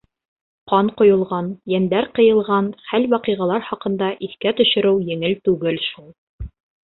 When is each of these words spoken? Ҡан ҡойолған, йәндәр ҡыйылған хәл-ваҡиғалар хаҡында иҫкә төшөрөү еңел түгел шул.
Ҡан 0.69 0.87
ҡойолған, 1.01 1.49
йәндәр 1.73 2.07
ҡыйылған 2.19 2.71
хәл-ваҡиғалар 2.87 3.67
хаҡында 3.67 4.09
иҫкә 4.29 4.55
төшөрөү 4.61 5.07
еңел 5.13 5.39
түгел 5.49 5.79
шул. 5.91 6.11